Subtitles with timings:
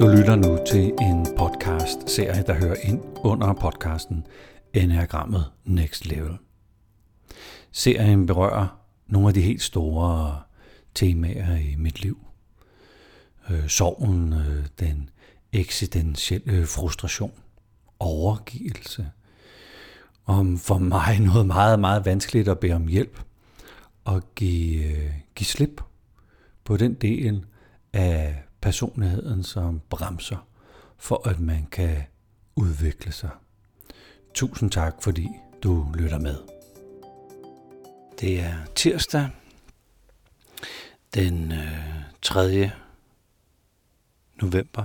[0.00, 4.26] Du lytter nu til en podcast-serie, der hører ind under podcasten
[4.74, 6.38] Enagrammet Next Level.
[7.72, 10.40] Serien berører nogle af de helt store
[10.94, 12.18] temaer i mit liv.
[13.50, 15.10] Øh, sorgen, øh, den
[15.52, 17.32] eksistentielle frustration,
[17.98, 19.10] overgivelse.
[20.26, 23.20] Om for mig noget meget, meget vanskeligt at bede om hjælp
[24.04, 25.80] og give, øh, give slip
[26.64, 27.44] på den del
[27.92, 30.46] af personligheden, som bremser
[30.98, 32.02] for, at man kan
[32.56, 33.30] udvikle sig.
[34.34, 35.28] Tusind tak, fordi
[35.62, 36.36] du lytter med.
[38.20, 39.30] Det er tirsdag
[41.14, 42.70] den øh, 3.
[44.42, 44.84] november.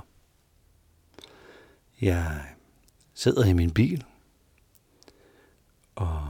[2.02, 2.42] Jeg
[3.14, 4.04] sidder i min bil,
[5.96, 6.28] og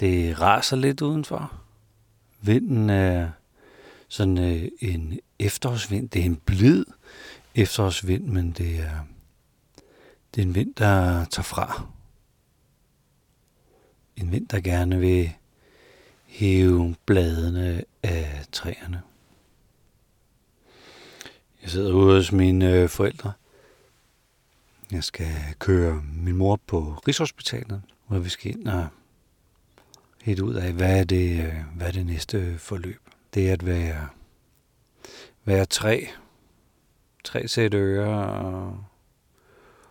[0.00, 1.60] det raser lidt udenfor.
[2.40, 3.30] Vinden er
[4.08, 6.08] sådan øh, en efterårsvind.
[6.08, 6.84] Det er en blid
[7.54, 9.00] efterårsvind, men det er,
[10.34, 11.86] det er en vind, der tager fra.
[14.16, 15.32] En vind, der gerne vil
[16.26, 19.02] hæve bladene af træerne.
[21.62, 23.32] Jeg sidder ude hos mine øh, forældre.
[24.90, 28.86] Jeg skal køre min mor på Rigshospitalet, hvor vi skal ind og
[30.22, 33.05] helt ud af, hvad er det, øh, hvad er det næste forløb.
[33.36, 34.08] Det at være,
[35.44, 36.08] være tre,
[37.24, 38.84] tre sæt ører og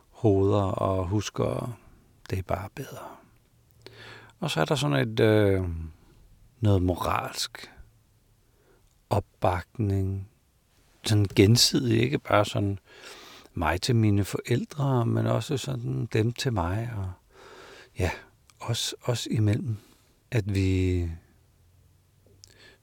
[0.10, 1.78] hoveder og husker,
[2.30, 3.16] det er bare bedre.
[4.40, 5.64] Og så er der sådan et, øh,
[6.60, 7.72] noget moralsk
[9.10, 10.30] opbakning,
[11.04, 12.80] sådan gensidig, ikke bare sådan
[13.54, 17.12] mig til mine forældre, men også sådan dem til mig, og
[18.00, 18.12] ja,
[18.60, 19.78] os, os imellem,
[20.32, 21.02] at vi,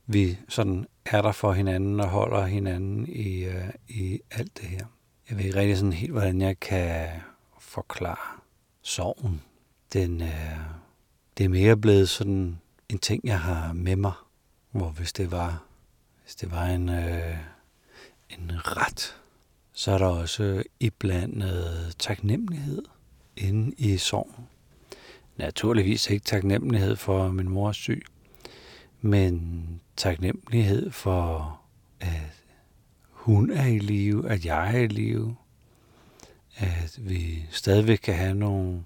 [0.07, 4.87] vi sådan er der for hinanden og holder hinanden i, øh, i alt det her.
[5.31, 7.09] Jeg ved ikke rigtig sådan helt, hvordan jeg kan
[7.59, 8.41] forklare
[8.83, 9.43] sorgen.
[9.93, 10.81] Den er,
[11.39, 14.13] det er mere blevet sådan en ting, jeg har med mig,
[14.71, 15.65] hvor hvis det var,
[16.23, 17.37] hvis det var en, øh,
[18.31, 19.17] en ret,
[19.73, 22.83] så er der også iblandet taknemmelighed
[23.37, 24.49] inde i sorgen.
[25.37, 28.05] Naturligvis ikke taknemmelighed for min mors syg,
[29.01, 31.61] men taknemmelighed for,
[32.01, 32.45] at
[33.11, 35.37] hun er i live, at jeg er i live,
[36.57, 38.85] at vi stadigvæk kan have nogle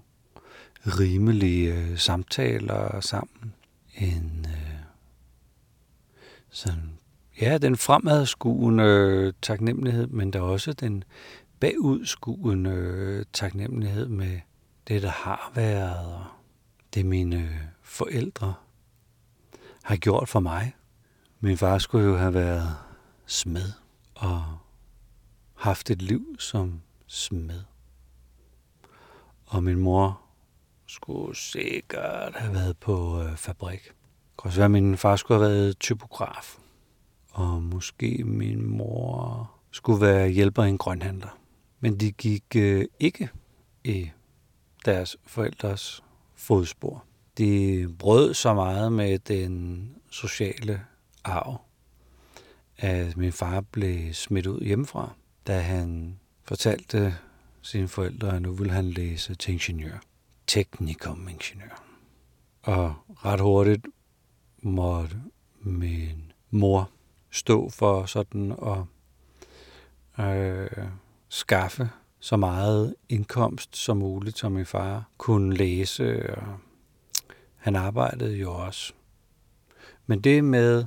[0.85, 3.53] rimelige øh, samtaler sammen.
[3.95, 4.79] En øh,
[6.49, 6.97] sådan
[7.41, 11.03] Ja, den fremadskuende øh, taknemmelighed, men der er også den
[11.59, 14.39] bagudskuende øh, taknemmelighed med
[14.87, 16.23] det, der har været, og
[16.93, 18.53] det mine forældre
[19.83, 20.73] har gjort for mig.
[21.39, 22.77] Min far skulle jo have været
[23.25, 23.71] smed
[24.15, 24.43] og
[25.55, 27.61] haft et liv som smed.
[29.45, 30.21] Og min mor
[30.87, 33.83] skulle sikkert have været på øh, fabrik.
[33.83, 36.57] Det kan også være, at min far skulle have været typograf
[37.31, 41.39] og måske min mor skulle være hjælper i en grønhandler.
[41.79, 43.29] Men de gik øh, ikke
[43.83, 44.09] i
[44.85, 46.03] deres forældres
[46.35, 47.03] fodspor.
[47.37, 50.81] De brød så meget med den sociale
[51.27, 51.61] arv,
[52.77, 55.13] at min far blev smidt ud hjemmefra,
[55.47, 57.15] da han fortalte
[57.61, 59.97] sine forældre, at nu ville han læse til ingeniør.
[60.47, 61.83] Teknikum ingeniør.
[62.61, 62.95] Og
[63.25, 63.87] ret hurtigt
[64.61, 65.21] måtte
[65.59, 66.89] min mor
[67.31, 68.79] stå for sådan at
[70.25, 70.87] øh,
[71.29, 71.89] skaffe
[72.19, 76.57] så meget indkomst som muligt, som min far kunne læse, og
[77.55, 78.93] han arbejdede jo også.
[80.07, 80.85] Men det med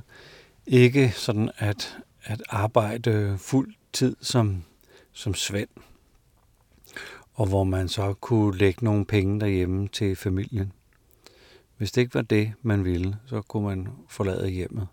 [0.67, 4.63] ikke sådan at, at arbejde fuld tid som,
[5.13, 5.69] som Svend,
[7.33, 10.71] og hvor man så kunne lægge nogle penge derhjemme til familien.
[11.77, 14.87] Hvis det ikke var det, man ville, så kunne man forlade hjemmet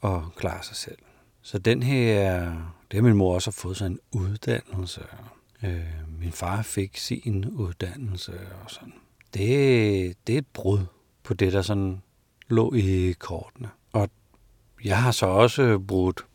[0.00, 0.98] og klare sig selv.
[1.42, 2.44] Så den her,
[2.90, 5.00] det har min mor også fået sig en uddannelse.
[5.62, 5.80] Øh,
[6.20, 8.32] min far fik sin uddannelse
[8.64, 8.92] og sådan.
[9.34, 10.80] Det, det er et brud
[11.22, 12.02] på det, der sådan
[12.52, 13.70] lå i kortene.
[13.92, 14.08] Og
[14.84, 16.26] jeg har så også brudt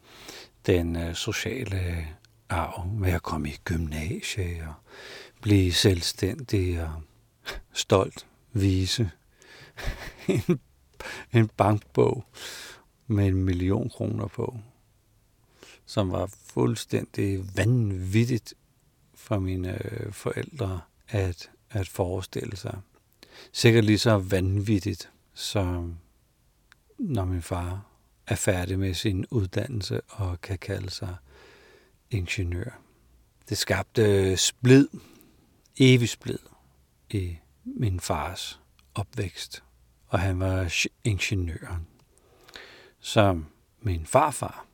[0.66, 2.06] den øh, sociale øh,
[2.50, 4.74] arv med at komme i gymnasie og
[5.42, 6.94] blive selvstændig og
[7.74, 9.12] stolt vise
[10.28, 10.60] en,
[11.34, 12.26] en bankbog
[13.08, 14.58] med en million kroner på,
[15.86, 18.54] som var fuldstændig vanvittigt
[19.16, 22.78] for mine øh, forældre at, at forestille sig.
[23.52, 25.98] Sikkert lige så vanvittigt, som
[27.00, 27.86] når min far
[28.28, 31.16] er færdig med sin uddannelse og kan kalde sig
[32.10, 32.80] ingeniør.
[33.50, 34.88] Det skabte splid,
[35.80, 36.40] evig splid
[37.10, 38.60] i min fars
[38.96, 39.64] opvækst,
[40.08, 40.74] og han var
[41.04, 41.88] ingeniøren,
[43.00, 43.46] som
[43.82, 44.66] min farfar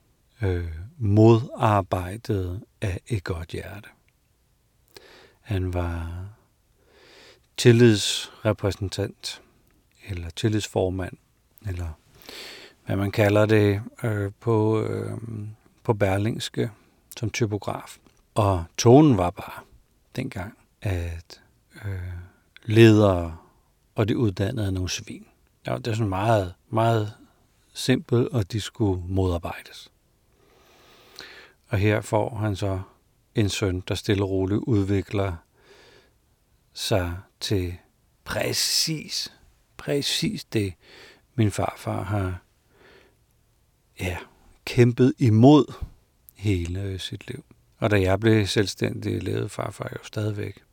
[0.42, 3.90] øh, modarbejdede af et godt hjerte.
[5.42, 6.26] Han var
[7.58, 9.42] tillidsrepræsentant,
[10.08, 11.18] eller tillidsformand,
[11.68, 12.00] eller
[12.86, 15.18] hvad man kalder det øh, på, øh,
[15.84, 16.72] på Berlingske
[17.18, 17.98] som typograf.
[18.36, 19.64] Og tonen var bare
[20.16, 21.42] dengang, at
[21.86, 22.14] øh,
[22.64, 23.38] ledere
[23.96, 25.26] og de uddannede nogle svin.
[25.68, 27.14] Ja, det er sådan meget, meget
[27.74, 29.92] simpelt, og de skulle modarbejdes.
[31.68, 32.82] Og her får han så
[33.36, 35.36] en søn, der stille og roligt udvikler
[36.74, 37.78] sig til
[38.24, 39.34] præcis,
[39.78, 40.74] præcis det,
[41.36, 42.42] min farfar har
[44.00, 44.18] ja,
[44.66, 45.74] kæmpet imod
[46.36, 47.44] hele sit liv.
[47.78, 50.64] Og da jeg blev selvstændig, levede farfar jo stadigvæk.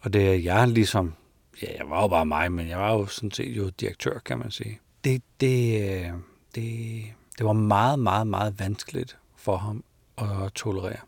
[0.00, 1.14] Og det er jeg ligesom,
[1.62, 4.38] ja, jeg var jo bare mig, men jeg var jo sådan set jo direktør, kan
[4.38, 4.80] man sige.
[5.04, 6.10] Det, det, øh,
[6.54, 7.04] det,
[7.38, 9.84] det var meget, meget, meget vanskeligt for ham
[10.18, 11.00] at tolerere.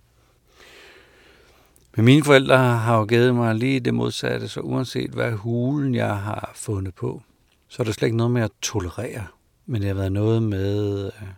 [1.97, 6.17] Men mine forældre har jo givet mig lige det modsatte, så uanset hvad hulen jeg
[6.17, 7.23] har fundet på,
[7.69, 9.27] så er der slet ikke noget med at tolerere.
[9.67, 11.29] Men det har været noget med øh,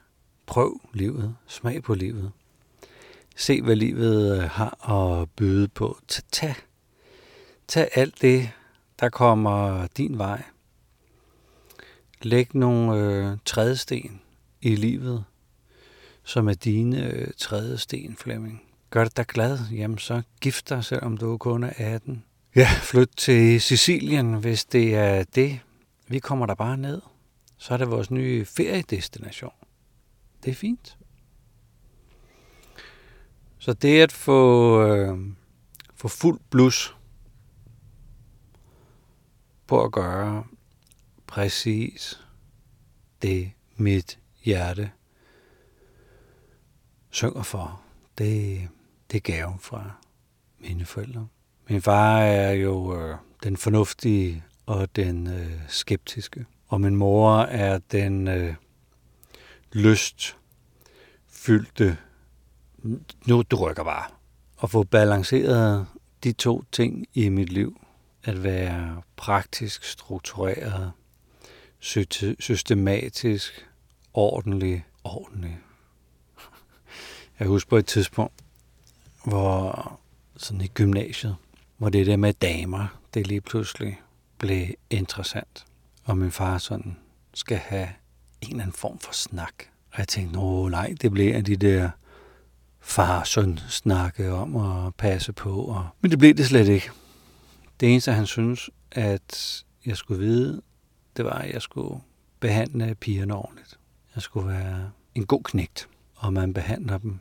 [0.47, 2.33] prøv livet, smag på livet.
[3.37, 5.99] Se, hvad livet øh, har at byde på.
[6.33, 6.55] Tag,
[7.69, 8.51] tag, alt det,
[9.01, 10.43] der kommer din vej.
[12.23, 14.21] Læg nogle øh, trædesten
[14.61, 15.25] i livet,
[16.25, 18.63] som er dine øh, trædesten, Flemming.
[18.91, 22.25] Gør det dig glad, jamen så gift dig, selvom du kun er 18.
[22.57, 25.61] Ja, flyt til Sicilien, hvis det er det.
[26.09, 27.01] Vi kommer der bare ned.
[27.63, 29.53] Så er det vores nye feriedestination.
[30.45, 30.99] Det er fint.
[33.59, 35.19] Så det at få, øh,
[35.95, 36.97] få fuld blus
[39.67, 40.45] på at gøre
[41.27, 42.21] præcis
[43.23, 44.91] det, mit hjerte
[47.11, 47.83] synger for,
[48.19, 48.69] det,
[49.11, 49.91] det er gaven fra
[50.59, 51.29] mine forældre.
[51.69, 56.47] Min far er jo øh, den fornuftige og den øh, skeptiske.
[56.73, 58.55] Og min mor er den øh,
[59.73, 60.37] lyst
[61.29, 61.97] fyldte,
[63.27, 64.05] nu du rykker bare.
[64.63, 65.87] At få balanceret
[66.25, 67.81] de to ting i mit liv,
[68.25, 70.93] at være praktisk struktureret,
[72.39, 73.69] systematisk,
[74.15, 75.59] ordentlig, ordentlig.
[77.39, 78.35] Jeg husker på et tidspunkt,
[79.25, 80.01] hvor
[80.37, 81.37] sådan i gymnasiet,
[81.77, 84.01] hvor det der med damer, det lige pludselig
[84.39, 85.67] blev interessant.
[86.05, 86.97] Og min far sådan
[87.35, 87.89] skal have
[88.41, 89.55] en eller anden form for snak.
[89.93, 91.91] Og jeg tænkte, nå nej, det bliver de der
[92.81, 95.65] far søn snakke om at passe på.
[95.65, 95.89] Og...
[96.01, 96.91] Men det blev det slet ikke.
[97.81, 100.63] Det eneste, han synes, at jeg skulle vide,
[101.17, 102.01] det var, at jeg skulle
[102.41, 103.79] behandle pigerne ordentligt.
[104.15, 107.19] Jeg skulle være en god knægt, og man behandler dem,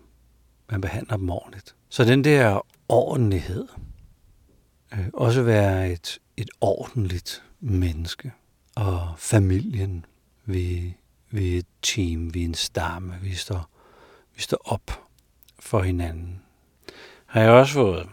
[0.72, 1.76] man behandler dem ordentligt.
[1.90, 3.68] Så den der ordentlighed,
[4.94, 8.32] øh, også være et, et ordentligt menneske,
[8.76, 10.06] og familien,
[10.46, 10.96] vi,
[11.30, 13.70] vi er et team, vi er en stamme, vi står,
[14.36, 15.08] vi står op
[15.60, 16.42] for hinanden.
[17.26, 18.10] Har jeg også fået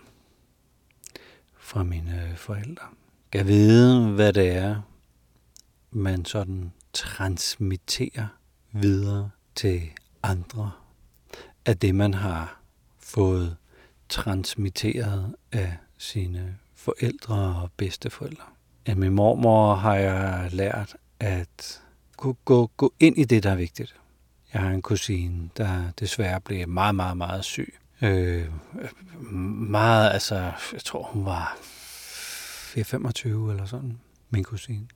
[1.59, 2.85] fra mine forældre.
[3.33, 4.81] Kan vide, hvad det er,
[5.91, 8.27] man sådan transmitterer
[8.73, 9.83] videre til
[10.23, 10.73] andre
[11.67, 12.61] af det, man har
[12.99, 13.57] fået
[14.09, 18.45] transmitteret af sine forældre og bedsteforældre.
[18.89, 21.83] Af min mormor har jeg lært at
[22.17, 24.01] gå, gå, gå ind i det, der er vigtigt.
[24.53, 27.75] Jeg har en kusine, der desværre blev meget, meget, meget syg.
[28.03, 28.49] Øh,
[29.71, 33.99] meget, altså, jeg tror, hun var 25 eller sådan,
[34.31, 34.87] min kusine.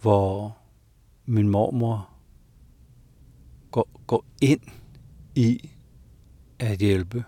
[0.00, 0.58] Hvor
[1.26, 2.10] min mormor
[3.70, 4.62] går, går ind
[5.34, 5.70] i
[6.58, 7.24] at hjælpe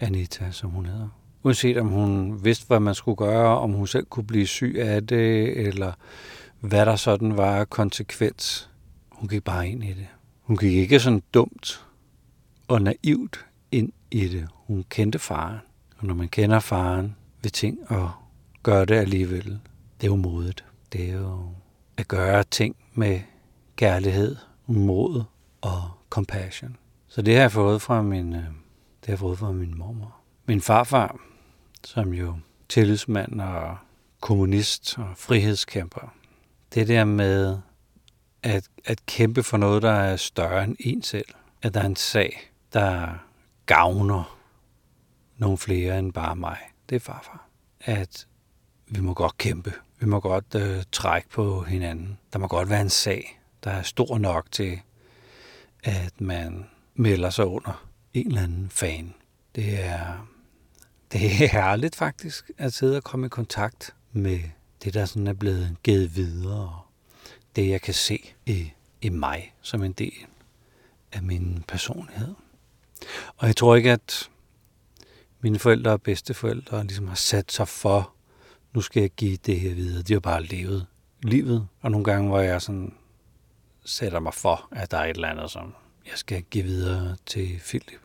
[0.00, 1.19] Anita, som hun hedder.
[1.42, 5.06] Uanset om hun vidste, hvad man skulle gøre, om hun selv kunne blive syg af
[5.06, 5.92] det, eller
[6.60, 8.70] hvad der sådan var konsekvens.
[9.10, 10.06] Hun gik bare ind i det.
[10.42, 11.86] Hun gik ikke sådan dumt
[12.68, 14.48] og naivt ind i det.
[14.52, 15.58] Hun kendte faren.
[15.98, 18.10] Og når man kender faren ved ting og
[18.62, 19.58] gør det alligevel,
[20.00, 20.64] det er jo modet.
[20.92, 21.40] Det er jo
[21.96, 23.20] at gøre ting med
[23.76, 25.22] kærlighed, mod
[25.60, 26.76] og compassion.
[27.08, 30.16] Så det har jeg fået fra min, øh, det har jeg fået fra min mormor.
[30.46, 31.20] Min farfar,
[31.84, 32.36] som jo
[32.68, 33.76] tillidsmand og
[34.20, 36.14] kommunist og frihedskæmper,
[36.74, 37.58] det der med
[38.42, 41.28] at, at kæmpe for noget, der er større end en selv,
[41.62, 43.08] at der er en sag, der
[43.66, 44.38] gavner
[45.36, 46.58] nogle flere end bare mig.
[46.88, 47.46] Det er farfar.
[47.80, 48.26] At
[48.86, 49.72] vi må godt kæmpe.
[49.98, 52.18] Vi må godt øh, trække på hinanden.
[52.32, 54.80] Der må godt være en sag, der er stor nok til,
[55.84, 59.14] at man melder sig under en eller anden fan.
[59.54, 60.26] Det er,
[61.12, 64.40] det er herligt faktisk at sidde og komme i kontakt med
[64.84, 66.80] det, der sådan er blevet givet videre.
[67.56, 70.26] Det, jeg kan se i, i mig som en del
[71.12, 72.34] af min personlighed.
[73.36, 74.30] Og jeg tror ikke, at
[75.40, 78.12] mine forældre og bedsteforældre ligesom har sat sig for,
[78.72, 80.02] nu skal jeg give det her videre.
[80.02, 80.86] De har bare levet
[81.22, 81.68] livet.
[81.80, 82.94] Og nogle gange, hvor jeg sådan
[83.84, 85.74] sætter mig for, at der er et eller andet, som
[86.06, 88.00] jeg skal give videre til Philip,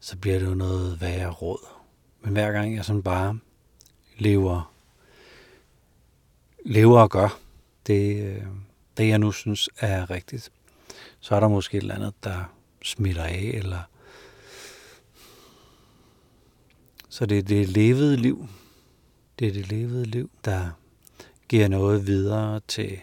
[0.00, 1.75] så bliver det jo noget værre råd.
[2.20, 3.38] Men hver gang jeg sådan bare
[4.18, 4.72] lever,
[6.64, 7.38] lever og gør
[7.86, 8.42] det, øh,
[8.96, 10.52] det, jeg nu synes er rigtigt,
[11.20, 13.80] så er der måske et eller andet, der smitter af, eller
[17.08, 18.48] så det er det levede liv.
[19.38, 20.70] Det er det levede liv, der
[21.48, 22.98] giver noget videre til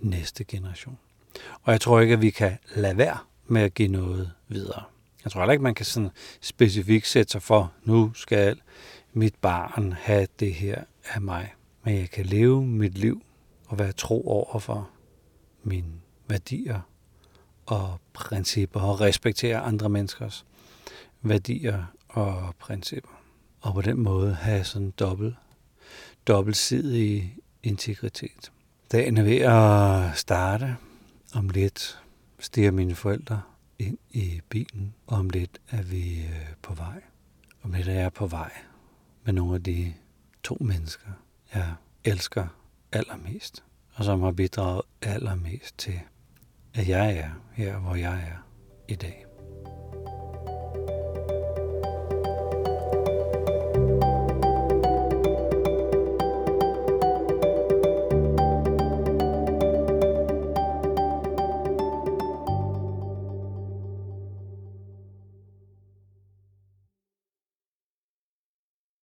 [0.00, 0.98] næste generation.
[1.62, 4.82] Og jeg tror ikke, at vi kan lade være med at give noget videre.
[5.24, 6.10] Jeg tror heller ikke, man kan sådan
[6.40, 8.60] specifikt sætte sig for, nu skal
[9.12, 11.54] mit barn have det her af mig.
[11.84, 13.22] Men jeg kan leve mit liv
[13.66, 14.90] og være tro over for
[15.62, 15.92] mine
[16.28, 16.80] værdier
[17.66, 20.44] og principper og respektere andre menneskers
[21.22, 23.22] værdier og principper.
[23.60, 25.34] Og på den måde have sådan dobbelt,
[26.26, 28.52] dobbeltsidig integritet.
[28.92, 30.76] Dagen er ved at starte.
[31.34, 32.02] Om lidt
[32.38, 33.42] stiger mine forældre
[33.78, 37.02] ind i bilen, og om lidt er vi øh, på vej.
[37.62, 38.52] Om lidt er jeg på vej
[39.24, 39.94] med nogle af de
[40.42, 41.08] to mennesker,
[41.54, 41.74] jeg
[42.04, 42.46] elsker
[42.92, 43.64] allermest,
[43.94, 46.00] og som har bidraget allermest til,
[46.74, 48.46] at jeg er her, hvor jeg er
[48.88, 49.31] i dag.